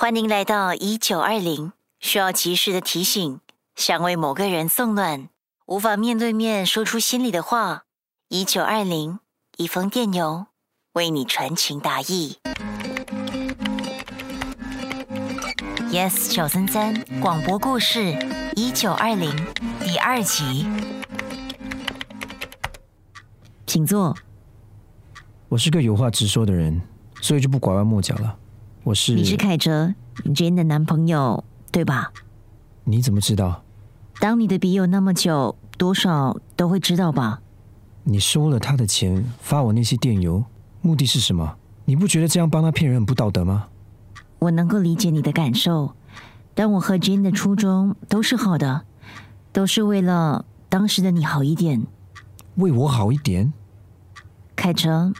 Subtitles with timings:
[0.00, 3.38] 欢迎来到一九二零，需要及时的提醒，
[3.76, 5.28] 想为某个人送暖，
[5.66, 7.82] 无法面对面说出心里的话。
[8.30, 9.18] 一九二零，
[9.58, 10.46] 一封电邮，
[10.94, 12.38] 为你传情达意。
[15.90, 18.16] Yes，小三三广播故事
[18.56, 19.30] 一九二零
[19.84, 20.66] 第二集，
[23.66, 24.16] 请坐。
[25.50, 26.80] 我是个有话直说的人，
[27.20, 28.38] 所以就不拐弯抹角了。
[28.82, 29.94] 我是你是凯哲
[30.24, 32.12] Jane 的男朋友，对吧？
[32.84, 33.62] 你怎么知道？
[34.18, 37.40] 当你的笔友那么久，多少都会知道吧？
[38.04, 40.42] 你收了他的钱，发我那些电邮，
[40.80, 41.56] 目的是什么？
[41.84, 43.68] 你不觉得这样帮他骗人很不道德吗？
[44.38, 45.94] 我能够理解你的感受，
[46.54, 48.84] 但我和 Jane 的初衷都是好的，
[49.52, 51.86] 都是为了当时的你好一点。
[52.56, 53.52] 为我好一点？
[54.56, 55.12] 凯哲，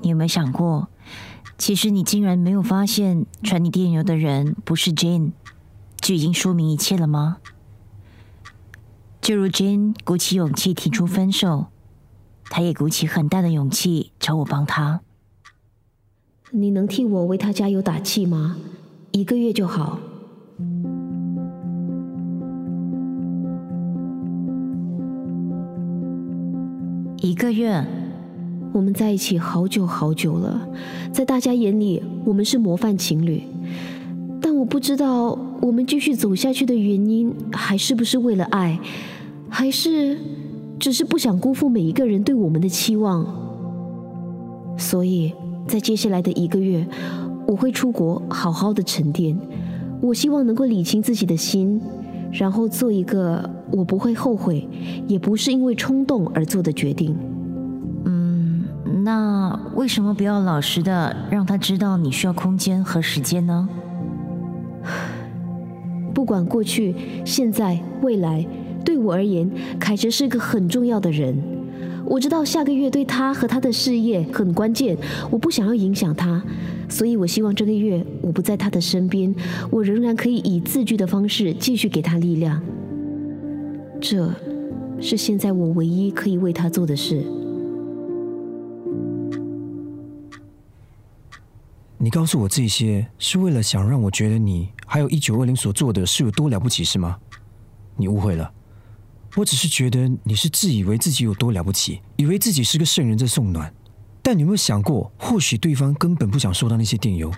[0.00, 0.88] 你有没有想过，
[1.60, 5.32] 其实你竟然没有发现传你电邮的人不是 Jane，
[6.00, 7.36] 就已经说明一切了吗？
[9.20, 11.66] 就如 Jane 鼓起勇气提出分手，
[12.44, 15.02] 他也鼓起很大的勇气找我帮他。
[16.50, 18.56] 你能替我为他加油打气吗？
[19.12, 20.00] 一个月就好。
[27.18, 27.86] 一个月，
[28.72, 30.68] 我们在一起好久好久了，
[31.12, 33.42] 在大家眼里我们是模范情侣，
[34.40, 38.78] 但我不知道我们继续走下去的原因，还是不是为了爱，
[39.48, 40.16] 还是
[40.78, 43.26] 只是不想辜负每一个人对我们的期望。
[44.78, 45.32] 所以
[45.66, 46.86] 在接下来的一个月，
[47.46, 49.36] 我会出国好好的沉淀，
[50.00, 51.80] 我希望能够理清自己的心，
[52.30, 54.66] 然后做一个我不会后悔，
[55.08, 57.16] 也不是因为冲动而做的决定。
[59.02, 63.68] 那为什么不要老实的让他知道你需要空间和时间呢？
[66.14, 68.46] 不管过去、现在、未来，
[68.84, 71.36] 对我而言，凯哲是个很重要的人。
[72.04, 74.96] 我知道下个月对他和他的事业很关键，
[75.30, 76.42] 我不想要影响他，
[76.88, 79.32] 所以我希望这个月我不在他的身边，
[79.70, 82.60] 我仍然可以以字句的方式继续给他力量。
[84.00, 84.28] 这，
[85.00, 87.24] 是现在我唯一可以为他做的事。
[92.02, 97.18] 你告诉我这些，是为了想让我觉得你还有一九二零所做的是有多了不起，是吗？
[97.94, 98.50] 你误会了，
[99.36, 103.70] 我只是觉得你是自以为自己有多了不起，以为自己是个圣人在送暖。
[104.22, 107.30] 但你有没有想过，或许对方根本不想收到那些电邮，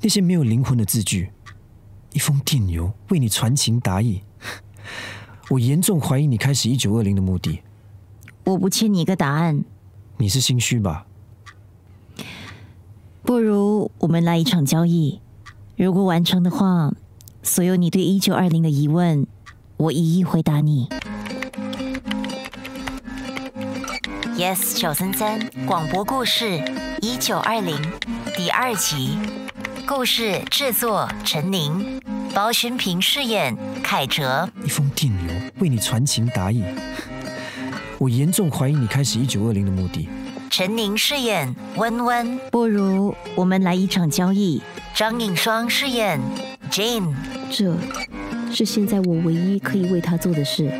[0.00, 1.32] 那些没有灵魂的字句，
[2.12, 4.22] 一封电邮为你传情达意。
[5.50, 7.58] 我严重怀疑你开始一九二零的目的。
[8.44, 9.64] 我不欠你一个答案，
[10.18, 11.04] 你是心虚吧？
[13.24, 15.18] 不如我们来一场交易，
[15.78, 16.92] 如果完成的话，
[17.42, 19.26] 所有你对一九二零的疑问，
[19.78, 20.90] 我一一回答你。
[24.36, 26.62] Yes，小三三广播故事
[27.00, 27.74] 一九二零
[28.36, 29.16] 第二集，
[29.86, 31.98] 故事制作陈宁，
[32.34, 34.46] 包勋平饰演凯哲。
[34.62, 36.62] 一封电邮为你传情达意。
[37.98, 40.10] 我严重怀疑你开始一九二零的目的。
[40.56, 44.62] 陈宁饰演温温，不如我们来一场交易。
[44.94, 46.20] 张颖双饰演
[46.70, 47.12] Jane，
[47.50, 47.76] 这，
[48.52, 50.70] 是现在我唯一可以为他做的事。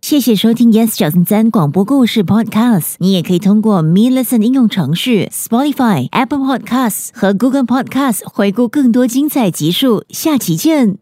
[0.00, 2.94] 谢谢收听 Yes 小三三广播故事 Podcast。
[3.00, 10.06] 你也可以通过 Me Listen 应用程序、Spotify、Apple Podcasts 和 Google Podcasts 回顾更多精彩集数。
[10.08, 10.96] 下期见。